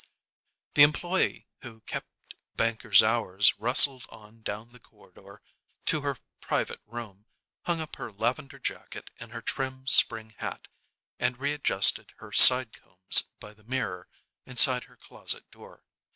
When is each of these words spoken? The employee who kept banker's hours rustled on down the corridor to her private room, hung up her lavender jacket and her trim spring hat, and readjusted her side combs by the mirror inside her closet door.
The 0.73 0.81
employee 0.81 1.45
who 1.61 1.81
kept 1.81 2.07
banker's 2.55 3.03
hours 3.03 3.53
rustled 3.59 4.07
on 4.09 4.41
down 4.41 4.69
the 4.69 4.79
corridor 4.79 5.43
to 5.85 6.01
her 6.01 6.17
private 6.39 6.81
room, 6.87 7.27
hung 7.65 7.79
up 7.79 7.97
her 7.97 8.11
lavender 8.11 8.57
jacket 8.57 9.11
and 9.19 9.31
her 9.31 9.43
trim 9.43 9.85
spring 9.85 10.31
hat, 10.39 10.67
and 11.19 11.37
readjusted 11.37 12.13
her 12.17 12.31
side 12.31 12.73
combs 12.73 13.25
by 13.39 13.53
the 13.53 13.63
mirror 13.63 14.07
inside 14.43 14.85
her 14.85 14.97
closet 14.97 15.43
door. 15.51 15.85